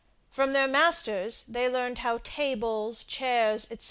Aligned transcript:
From 0.31 0.53
their 0.53 0.67
masters 0.67 1.45
they 1.47 1.69
learned 1.69 1.99
how 1.99 2.17
tables, 2.23 3.03
chairs, 3.03 3.65
etc. 3.65 3.77